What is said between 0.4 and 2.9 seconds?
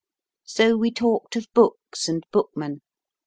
So we talked of books and bookmen.